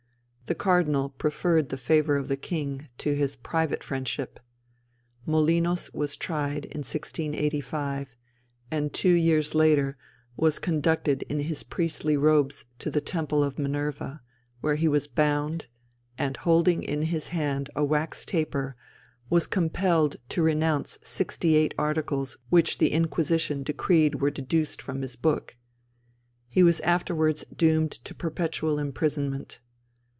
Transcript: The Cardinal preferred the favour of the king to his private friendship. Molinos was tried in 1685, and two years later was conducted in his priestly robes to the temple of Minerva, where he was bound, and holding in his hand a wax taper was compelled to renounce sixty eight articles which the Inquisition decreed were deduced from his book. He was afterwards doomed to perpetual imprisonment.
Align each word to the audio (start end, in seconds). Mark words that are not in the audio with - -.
The 0.47 0.55
Cardinal 0.55 1.07
preferred 1.11 1.69
the 1.69 1.77
favour 1.77 2.17
of 2.17 2.27
the 2.27 2.35
king 2.35 2.89
to 2.97 3.15
his 3.15 3.37
private 3.37 3.85
friendship. 3.85 4.37
Molinos 5.25 5.93
was 5.93 6.17
tried 6.17 6.65
in 6.65 6.79
1685, 6.79 8.09
and 8.69 8.91
two 8.91 9.13
years 9.13 9.55
later 9.55 9.95
was 10.35 10.59
conducted 10.59 11.21
in 11.29 11.39
his 11.39 11.63
priestly 11.63 12.17
robes 12.17 12.65
to 12.79 12.91
the 12.91 12.99
temple 12.99 13.45
of 13.45 13.57
Minerva, 13.57 14.23
where 14.59 14.75
he 14.75 14.89
was 14.89 15.07
bound, 15.07 15.67
and 16.17 16.35
holding 16.35 16.83
in 16.83 17.03
his 17.03 17.29
hand 17.29 17.69
a 17.73 17.85
wax 17.85 18.25
taper 18.25 18.75
was 19.29 19.47
compelled 19.47 20.17
to 20.27 20.43
renounce 20.43 20.99
sixty 21.01 21.55
eight 21.55 21.73
articles 21.77 22.37
which 22.49 22.77
the 22.77 22.91
Inquisition 22.91 23.63
decreed 23.63 24.15
were 24.15 24.29
deduced 24.31 24.81
from 24.81 25.01
his 25.01 25.15
book. 25.15 25.55
He 26.49 26.61
was 26.61 26.81
afterwards 26.81 27.45
doomed 27.55 27.91
to 28.03 28.13
perpetual 28.13 28.79
imprisonment. 28.79 29.61